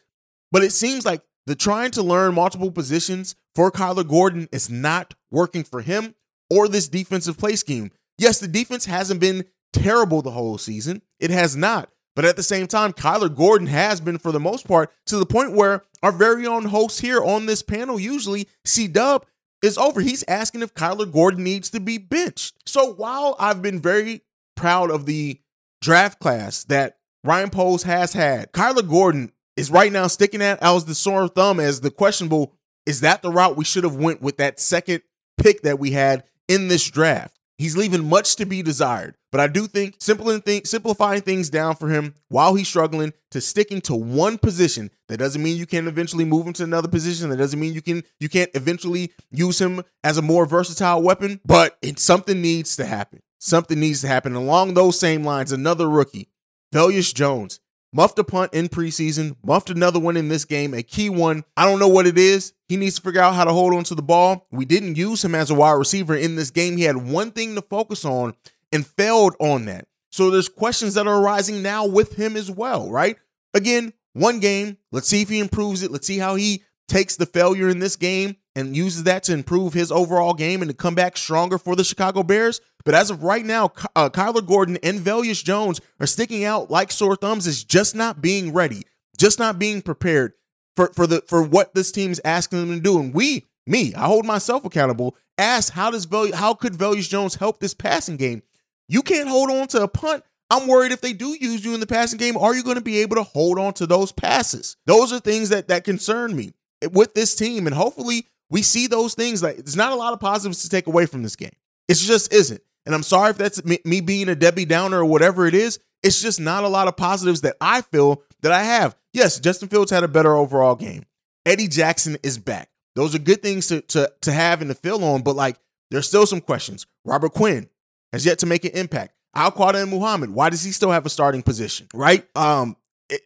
But 0.52 0.62
it 0.64 0.72
seems 0.72 1.04
like 1.06 1.22
the 1.46 1.54
trying 1.54 1.90
to 1.92 2.02
learn 2.02 2.34
multiple 2.34 2.70
positions 2.70 3.34
for 3.54 3.70
Kyler 3.70 4.06
Gordon 4.06 4.48
is 4.52 4.70
not 4.70 5.14
working 5.30 5.64
for 5.64 5.80
him 5.80 6.14
or 6.50 6.68
this 6.68 6.88
defensive 6.88 7.38
play 7.38 7.56
scheme. 7.56 7.90
Yes, 8.18 8.38
the 8.38 8.48
defense 8.48 8.84
hasn't 8.84 9.20
been 9.20 9.44
terrible 9.72 10.22
the 10.22 10.30
whole 10.30 10.58
season. 10.58 11.02
It 11.18 11.30
has 11.30 11.56
not. 11.56 11.90
But 12.14 12.24
at 12.24 12.36
the 12.36 12.42
same 12.42 12.66
time, 12.68 12.92
Kyler 12.92 13.34
Gordon 13.34 13.66
has 13.66 14.00
been, 14.00 14.18
for 14.18 14.30
the 14.30 14.38
most 14.38 14.68
part, 14.68 14.92
to 15.06 15.16
the 15.18 15.26
point 15.26 15.52
where 15.52 15.82
our 16.02 16.12
very 16.12 16.46
own 16.46 16.66
host 16.66 17.00
here 17.00 17.22
on 17.22 17.46
this 17.46 17.62
panel, 17.62 17.98
usually 17.98 18.48
C 18.64 18.86
Dub, 18.86 19.26
is 19.62 19.76
over. 19.76 20.00
He's 20.00 20.24
asking 20.28 20.62
if 20.62 20.74
Kyler 20.74 21.10
Gordon 21.10 21.42
needs 21.42 21.70
to 21.70 21.80
be 21.80 21.98
benched. 21.98 22.56
So 22.66 22.92
while 22.92 23.34
I've 23.40 23.62
been 23.62 23.80
very 23.80 24.22
proud 24.54 24.90
of 24.90 25.06
the 25.06 25.40
draft 25.80 26.20
class 26.20 26.64
that 26.64 26.98
Ryan 27.24 27.48
Poles 27.48 27.84
has 27.84 28.12
had, 28.12 28.52
Kyler 28.52 28.86
Gordon 28.86 29.32
is 29.56 29.70
right 29.70 29.90
now 29.90 30.06
sticking 30.08 30.42
at 30.42 30.62
as 30.62 30.84
the 30.84 30.94
sore 30.94 31.26
thumb 31.26 31.58
as 31.58 31.80
the 31.80 31.90
questionable. 31.90 32.52
Is 32.84 33.00
that 33.00 33.22
the 33.22 33.30
route 33.30 33.56
we 33.56 33.64
should 33.64 33.84
have 33.84 33.96
went 33.96 34.20
with 34.20 34.36
that 34.36 34.60
second 34.60 35.02
pick 35.38 35.62
that 35.62 35.78
we 35.78 35.92
had 35.92 36.24
in 36.48 36.68
this 36.68 36.88
draft? 36.90 37.38
He's 37.56 37.76
leaving 37.76 38.08
much 38.08 38.36
to 38.36 38.44
be 38.44 38.62
desired, 38.62 39.14
but 39.32 39.40
I 39.40 39.46
do 39.46 39.66
think 39.66 39.94
simplifying 40.00 41.20
things 41.22 41.48
down 41.48 41.76
for 41.76 41.88
him 41.88 42.14
while 42.28 42.56
he's 42.56 42.68
struggling 42.68 43.14
to 43.30 43.40
sticking 43.40 43.80
to 43.82 43.94
one 43.94 44.38
position. 44.38 44.90
That 45.08 45.18
doesn't 45.18 45.42
mean 45.42 45.56
you 45.56 45.64
can 45.64 45.86
eventually 45.86 46.24
move 46.24 46.46
him 46.46 46.52
to 46.54 46.64
another 46.64 46.88
position. 46.88 47.30
That 47.30 47.36
doesn't 47.36 47.58
mean 47.58 47.72
you 47.72 47.80
can 47.80 48.02
you 48.18 48.28
can't 48.28 48.50
eventually 48.54 49.12
use 49.30 49.60
him 49.60 49.82
as 50.02 50.18
a 50.18 50.22
more 50.22 50.46
versatile 50.46 51.00
weapon. 51.00 51.40
But 51.46 51.78
it, 51.80 52.00
something 52.00 52.42
needs 52.42 52.76
to 52.76 52.84
happen. 52.84 53.22
Something 53.38 53.78
needs 53.78 54.00
to 54.00 54.08
happen 54.08 54.34
along 54.34 54.74
those 54.74 54.98
same 54.98 55.24
lines. 55.24 55.52
Another 55.52 55.88
rookie, 55.88 56.28
Velus 56.74 57.14
Jones, 57.14 57.60
muffed 57.92 58.18
a 58.18 58.24
punt 58.24 58.52
in 58.52 58.68
preseason, 58.68 59.36
muffed 59.44 59.70
another 59.70 60.00
one 60.00 60.16
in 60.16 60.26
this 60.26 60.44
game, 60.44 60.74
a 60.74 60.82
key 60.82 61.08
one. 61.08 61.44
I 61.56 61.64
don't 61.64 61.78
know 61.78 61.86
what 61.86 62.08
it 62.08 62.18
is. 62.18 62.52
He 62.68 62.76
needs 62.76 62.96
to 62.96 63.02
figure 63.02 63.20
out 63.20 63.36
how 63.36 63.44
to 63.44 63.52
hold 63.52 63.74
on 63.74 63.84
to 63.84 63.94
the 63.94 64.02
ball. 64.02 64.48
We 64.50 64.64
didn't 64.64 64.96
use 64.96 65.24
him 65.24 65.36
as 65.36 65.50
a 65.50 65.54
wide 65.54 65.74
receiver 65.74 66.16
in 66.16 66.34
this 66.34 66.50
game. 66.50 66.76
He 66.76 66.82
had 66.82 66.96
one 66.96 67.30
thing 67.30 67.54
to 67.54 67.62
focus 67.62 68.04
on 68.04 68.34
and 68.72 68.84
failed 68.84 69.36
on 69.38 69.66
that. 69.66 69.86
So 70.10 70.30
there's 70.30 70.48
questions 70.48 70.94
that 70.94 71.06
are 71.06 71.22
arising 71.22 71.62
now 71.62 71.86
with 71.86 72.16
him 72.16 72.36
as 72.36 72.50
well, 72.50 72.90
right? 72.90 73.16
Again, 73.52 73.92
one 74.12 74.40
game. 74.40 74.78
Let's 74.90 75.06
see 75.06 75.22
if 75.22 75.28
he 75.28 75.38
improves 75.38 75.84
it. 75.84 75.92
Let's 75.92 76.08
see 76.08 76.18
how 76.18 76.34
he 76.34 76.64
takes 76.88 77.14
the 77.14 77.26
failure 77.26 77.68
in 77.68 77.78
this 77.78 77.94
game 77.94 78.36
and 78.56 78.76
uses 78.76 79.04
that 79.04 79.24
to 79.24 79.32
improve 79.32 79.72
his 79.72 79.90
overall 79.90 80.34
game 80.34 80.62
and 80.62 80.70
to 80.70 80.76
come 80.76 80.94
back 80.94 81.16
stronger 81.16 81.58
for 81.58 81.74
the 81.74 81.84
Chicago 81.84 82.22
Bears. 82.22 82.60
But 82.84 82.94
as 82.94 83.10
of 83.10 83.22
right 83.22 83.44
now, 83.44 83.72
uh, 83.96 84.10
Kyler 84.10 84.46
Gordon 84.46 84.78
and 84.82 85.00
Velus 85.00 85.42
Jones 85.42 85.80
are 86.00 86.06
sticking 86.06 86.44
out 86.44 86.70
like 86.70 86.92
sore 86.92 87.16
thumbs 87.16 87.46
as 87.46 87.64
just 87.64 87.94
not 87.94 88.20
being 88.20 88.52
ready, 88.52 88.82
just 89.16 89.38
not 89.38 89.58
being 89.58 89.82
prepared 89.82 90.34
for, 90.76 90.92
for 90.94 91.06
the 91.06 91.22
for 91.26 91.42
what 91.42 91.74
this 91.74 91.90
team's 91.90 92.20
asking 92.24 92.60
them 92.60 92.76
to 92.76 92.80
do. 92.80 93.00
And 93.00 93.14
we, 93.14 93.46
me, 93.66 93.94
I 93.94 94.06
hold 94.06 94.26
myself 94.26 94.64
accountable. 94.64 95.16
Ask 95.38 95.72
how 95.72 95.90
does 95.90 96.04
Vel, 96.04 96.34
how 96.34 96.54
could 96.54 96.74
Velus 96.74 97.08
Jones 97.08 97.36
help 97.36 97.58
this 97.58 97.74
passing 97.74 98.16
game? 98.16 98.42
You 98.88 99.02
can't 99.02 99.28
hold 99.28 99.50
on 99.50 99.66
to 99.68 99.82
a 99.82 99.88
punt. 99.88 100.22
I'm 100.50 100.68
worried 100.68 100.92
if 100.92 101.00
they 101.00 101.14
do 101.14 101.36
use 101.40 101.64
you 101.64 101.74
in 101.74 101.80
the 101.80 101.86
passing 101.86 102.18
game, 102.18 102.36
are 102.36 102.54
you 102.54 102.62
going 102.62 102.76
to 102.76 102.82
be 102.82 102.98
able 102.98 103.16
to 103.16 103.22
hold 103.22 103.58
on 103.58 103.72
to 103.74 103.86
those 103.86 104.12
passes? 104.12 104.76
Those 104.86 105.12
are 105.12 105.18
things 105.18 105.48
that 105.48 105.68
that 105.68 105.84
concern 105.84 106.36
me 106.36 106.52
with 106.92 107.14
this 107.14 107.34
team, 107.34 107.66
and 107.66 107.74
hopefully 107.74 108.26
we 108.50 108.62
see 108.62 108.86
those 108.86 109.14
things. 109.14 109.42
Like 109.42 109.56
there's 109.56 109.76
not 109.76 109.92
a 109.92 109.96
lot 109.96 110.12
of 110.12 110.20
positives 110.20 110.62
to 110.62 110.68
take 110.68 110.86
away 110.86 111.06
from 111.06 111.22
this 111.22 111.36
game. 111.36 111.54
It 111.88 111.94
just 111.94 112.32
isn't. 112.32 112.62
And 112.86 112.94
I'm 112.94 113.02
sorry 113.02 113.30
if 113.30 113.38
that's 113.38 113.64
me, 113.64 113.78
me 113.84 114.00
being 114.00 114.28
a 114.28 114.34
Debbie 114.34 114.64
Downer 114.66 115.00
or 115.00 115.04
whatever 115.04 115.46
it 115.46 115.54
is. 115.54 115.78
It's 116.02 116.20
just 116.20 116.38
not 116.38 116.64
a 116.64 116.68
lot 116.68 116.86
of 116.86 116.96
positives 116.96 117.40
that 117.42 117.56
I 117.60 117.80
feel 117.80 118.22
that 118.42 118.52
I 118.52 118.62
have. 118.62 118.94
Yes, 119.14 119.40
Justin 119.40 119.68
Fields 119.68 119.90
had 119.90 120.04
a 120.04 120.08
better 120.08 120.34
overall 120.34 120.74
game. 120.74 121.04
Eddie 121.46 121.68
Jackson 121.68 122.18
is 122.22 122.36
back. 122.36 122.68
Those 122.94 123.14
are 123.14 123.18
good 123.18 123.42
things 123.42 123.68
to 123.68 123.80
to 123.82 124.12
to 124.22 124.32
have 124.32 124.60
and 124.60 124.70
to 124.70 124.74
fill 124.74 125.02
on, 125.04 125.22
but 125.22 125.34
like 125.36 125.56
there's 125.90 126.06
still 126.06 126.26
some 126.26 126.40
questions. 126.40 126.86
Robert 127.04 127.32
Quinn 127.32 127.68
has 128.12 128.24
yet 128.26 128.38
to 128.40 128.46
make 128.46 128.64
an 128.64 128.72
impact. 128.72 129.14
Al-Quadin 129.36 129.88
Muhammad, 129.88 130.30
why 130.30 130.48
does 130.48 130.62
he 130.62 130.70
still 130.70 130.92
have 130.92 131.06
a 131.06 131.10
starting 131.10 131.42
position? 131.42 131.88
Right? 131.92 132.24
Um, 132.36 132.76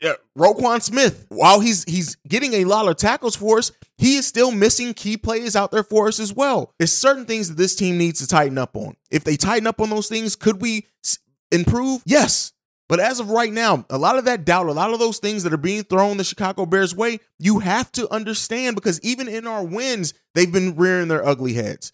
uh, 0.03 0.15
Roquan 0.37 0.83
Smith, 0.83 1.27
while 1.29 1.61
he's 1.61 1.85
he's 1.85 2.17
getting 2.27 2.55
a 2.55 2.65
lot 2.65 2.89
of 2.89 2.97
tackles 2.97 3.37
for 3.37 3.59
us, 3.59 3.73
he 3.97 4.17
is 4.17 4.27
still 4.27 4.51
missing 4.51 4.95
key 4.95 5.17
players 5.17 5.57
out 5.57 5.71
there 5.71 5.83
for 5.83 6.09
us 6.09 6.21
as 6.21 6.33
well. 6.33 6.73
There's 6.79 6.93
certain 6.93 7.27
things 7.27 7.49
that 7.49 7.57
this 7.57 7.75
team 7.75 7.99
needs 7.99 8.21
to 8.21 8.27
tighten 8.27 8.59
up 8.59 8.77
on. 8.77 8.97
If 9.11 9.25
they 9.25 9.37
tighten 9.37 9.67
up 9.67 9.81
on 9.81 9.91
those 9.91 10.09
things, 10.09 10.37
could 10.37 10.61
we 10.61 10.87
improve? 11.51 12.03
Yes. 12.05 12.53
But 12.89 13.01
as 13.01 13.21
of 13.21 13.29
right 13.29 13.53
now, 13.53 13.85
a 13.91 13.99
lot 13.99 14.17
of 14.17 14.25
that 14.25 14.47
doubt, 14.47 14.67
a 14.67 14.73
lot 14.73 14.95
of 14.95 14.99
those 14.99 15.19
things 15.19 15.43
that 15.43 15.53
are 15.53 15.59
being 15.59 15.85
thrown 15.85 16.17
the 16.17 16.25
Chicago 16.25 16.65
Bears 16.65 16.95
way, 16.95 17.21
you 17.39 17.59
have 17.59 17.93
to 17.93 18.11
understand 18.11 18.77
because 18.77 18.99
even 19.03 19.29
in 19.29 19.47
our 19.47 19.63
wins, 19.63 20.15
they've 20.35 20.51
been 20.51 20.75
rearing 20.75 21.09
their 21.09 21.25
ugly 21.27 21.53
heads. 21.53 21.93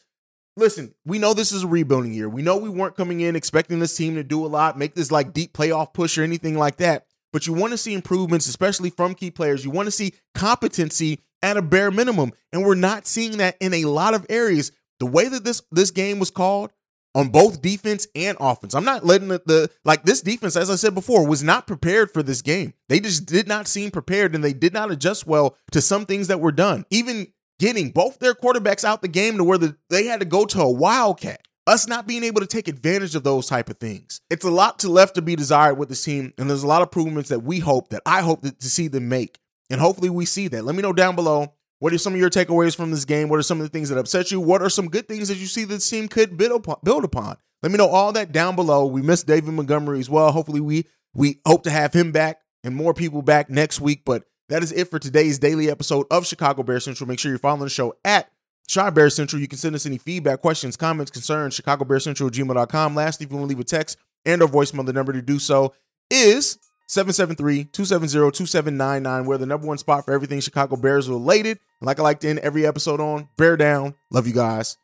Listen, 0.57 0.95
we 1.05 1.19
know 1.19 1.35
this 1.35 1.51
is 1.51 1.65
a 1.65 1.67
rebuilding 1.67 2.15
year. 2.15 2.29
We 2.29 2.43
know 2.43 2.57
we 2.57 2.69
weren't 2.69 2.97
coming 2.97 3.21
in 3.21 3.35
expecting 3.35 3.81
this 3.81 3.97
team 3.97 4.15
to 4.15 4.23
do 4.23 4.47
a 4.47 4.47
lot, 4.47 4.79
make 4.79 4.95
this 4.95 5.11
like 5.11 5.33
deep 5.33 5.53
playoff 5.53 5.93
push 5.93 6.17
or 6.17 6.23
anything 6.23 6.57
like 6.57 6.77
that 6.77 7.07
but 7.35 7.49
you 7.49 7.53
want 7.53 7.73
to 7.73 7.77
see 7.77 7.95
improvements, 7.95 8.47
especially 8.47 8.91
from 8.91 9.13
key 9.13 9.29
players. 9.29 9.65
You 9.65 9.73
want 9.73 9.89
to 9.89 9.91
see 9.91 10.15
competency 10.37 11.19
at 11.43 11.57
a 11.57 11.63
bare 11.63 11.91
minimum, 11.91 12.31
and 12.53 12.65
we're 12.65 12.77
not 12.77 13.09
seeing 13.09 13.39
that 13.39 13.57
in 13.61 13.75
a 13.75 13.87
lot 13.87 14.15
of 14.15 14.25
areas. 14.31 14.71
The 15.01 15.07
way 15.07 15.27
that 15.29 15.43
this 15.43 15.61
this 15.73 15.91
game 15.91 16.21
was 16.21 16.31
called 16.31 16.71
on 17.13 17.31
both 17.31 17.61
defense 17.61 18.07
and 18.15 18.37
offense, 18.39 18.73
I'm 18.73 18.85
not 18.85 19.05
letting 19.05 19.29
the, 19.29 19.43
the 19.47 19.71
like 19.85 20.05
this 20.05 20.21
defense, 20.21 20.55
as 20.55 20.71
I 20.71 20.77
said 20.77 20.95
before, 20.95 21.27
was 21.27 21.43
not 21.43 21.67
prepared 21.67 22.13
for 22.13 22.23
this 22.23 22.41
game. 22.41 22.73
They 22.89 23.01
just 23.01 23.27
did 23.27 23.49
not 23.49 23.67
seem 23.67 23.91
prepared, 23.91 24.37
and 24.37 24.45
they 24.45 24.53
did 24.53 24.73
not 24.73 24.93
adjust 24.93 25.27
well 25.27 25.57
to 25.73 25.81
some 25.81 26.07
things 26.07 26.29
that 26.29 26.39
were 26.39 26.53
done. 26.53 26.87
Even 26.91 27.33
getting 27.59 27.91
both 27.91 28.21
their 28.21 28.35
quarterbacks 28.35 28.85
out 28.85 29.03
the 29.03 29.09
game 29.09 29.39
to 29.39 29.45
where 29.45 29.59
the, 29.59 29.77
they 29.91 30.07
had 30.07 30.21
to 30.21 30.27
go 30.27 30.45
to 30.45 30.61
a 30.61 30.71
wildcat 30.71 31.41
us 31.67 31.87
not 31.87 32.07
being 32.07 32.25
able 32.25 32.41
to 32.41 32.47
take 32.47 32.69
advantage 32.69 33.15
of 33.15 33.23
those 33.25 33.47
type 33.47 33.71
of 33.71 33.79
things. 33.79 34.21
It's 34.31 34.45
a 34.45 34.51
lot 34.51 34.79
to 34.81 34.89
left 34.89 35.15
to 35.15 35.23
be 35.23 35.37
desired 35.37 35.75
with 35.75 35.89
this 35.89 36.05
team, 36.05 36.33
and 36.39 36.49
there's 36.49 36.63
a 36.63 36.67
lot 36.67 36.83
of 36.83 36.89
improvements 36.89 37.31
that 37.31 37.43
we 37.43 37.59
hope 37.59 37.91
that 37.91 38.03
I 38.05 38.23
hope 38.23 38.43
that, 38.43 38.61
to 38.61 38.69
see 38.69 38.89
them 38.89 39.09
make, 39.09 39.39
and 39.71 39.81
hopefully 39.81 40.11
we 40.11 40.27
see 40.27 40.49
that. 40.49 40.65
Let 40.65 40.75
me 40.75 40.83
know 40.83 40.93
down 40.93 41.17
below. 41.17 41.55
What 41.81 41.93
are 41.93 41.99
some 41.99 42.15
of 42.15 42.21
your 42.21 42.31
takeaways 42.31 42.75
from 42.75 42.91
this 42.91 43.05
game? 43.05 43.29
What 43.29 43.39
are 43.39 43.43
some 43.43 43.61
of 43.61 43.65
the 43.65 43.69
things 43.69 43.89
that 43.91 43.99
upset 43.99 44.31
you? 44.31 44.41
What 44.41 44.63
are 44.63 44.71
some 44.71 44.89
good 44.89 45.07
things 45.07 45.29
that 45.29 45.37
you 45.37 45.47
see 45.47 45.65
this 45.65 45.89
team 45.89 46.09
could 46.09 46.37
build 46.39 46.53
upon? 46.53 47.37
Let 47.63 47.73
me 47.73 47.79
know 47.79 47.89
all 47.89 48.13
that 48.13 48.33
down 48.33 48.57
below. 48.57 48.87
We 48.87 49.03
miss 49.03 49.23
David 49.23 49.53
Montgomery 49.53 49.99
as 50.01 50.09
well. 50.09 50.33
Hopefully 50.33 50.61
we 50.61 50.87
we 51.15 51.41
hope 51.47 51.65
to 51.65 51.71
have 51.71 51.93
him 51.93 52.13
back 52.13 52.41
and 52.63 52.75
more 52.75 52.95
people 52.95 53.23
back 53.23 53.51
next 53.51 53.81
week. 53.81 54.03
But 54.05 54.25
that 54.49 54.63
is 54.63 54.73
it 54.73 54.91
for 54.91 54.99
today's 54.99 55.39
daily 55.39 55.71
episode 55.71 56.07
of 56.11 56.27
Chicago 56.27 56.63
Bear 56.63 56.81
Central. 56.81 57.09
Make 57.09 57.19
sure 57.19 57.31
you're 57.31 57.39
following 57.39 57.63
the 57.63 57.71
show 57.71 57.95
at 58.05 58.31
Chi 58.73 58.91
Bear 58.91 59.11
Central. 59.11 59.41
You 59.41 59.49
can 59.49 59.59
send 59.59 59.75
us 59.75 59.87
any 59.87 59.99
feedback, 59.99 60.41
questions, 60.41 60.77
comments, 60.77 61.11
concerns, 61.11 61.55
Chicago 61.55 61.85
Bear 61.85 62.01
Central, 62.01 62.31
gmail.com. 62.31 62.95
Lastly, 62.95 63.25
if 63.25 63.31
you 63.31 63.37
want 63.37 63.51
to 63.51 63.57
leave 63.57 63.61
a 63.61 63.65
text 63.65 63.99
and 64.25 64.43
or 64.43 64.49
voicemail, 64.49 64.87
the 64.87 64.93
number 64.93 65.13
to 65.13 65.23
do 65.23 65.39
so 65.39 65.75
is 66.11 66.59
773-270-2799. 66.89 69.27
We're 69.27 69.39
the 69.39 69.47
number 69.47 69.67
one 69.67 69.79
spot 69.79 70.05
for 70.05 70.13
everything 70.13 70.41
Chicago 70.41 70.77
Bears 70.77 71.09
related. 71.09 71.59
And 71.81 71.87
like 71.87 71.99
I 71.99 72.03
like 72.03 72.21
to 72.21 72.29
end 72.29 72.41
every 72.41 72.67
episode 72.67 73.01
on, 73.01 73.29
bear 73.37 73.57
down. 73.57 73.95
Love 74.11 74.27
you 74.27 74.35
guys. 74.35 74.77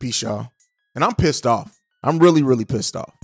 Peace, 0.00 0.22
y'all. 0.22 0.50
And 0.94 1.04
I'm 1.04 1.14
pissed 1.14 1.46
off. 1.46 1.78
I'm 2.02 2.18
really, 2.18 2.42
really 2.42 2.64
pissed 2.64 2.96
off. 2.96 3.14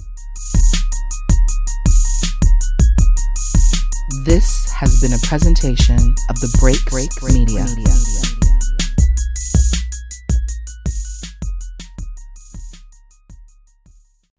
This 4.25 4.71
has 4.73 5.00
been 5.00 5.12
a 5.12 5.19
presentation 5.23 6.14
of 6.28 6.40
the 6.40 6.54
Break 6.61 6.85
Break 6.87 7.11
Media. 7.33 7.64
Media. 7.76 8.39